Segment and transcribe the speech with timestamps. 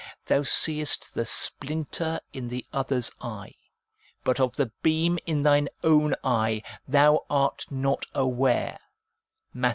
[0.25, 3.53] Thou seest the splinter in the other's eye,
[4.23, 8.79] but of the beam in thine own eye thou art not aware'
[9.53, 9.69] (Matt.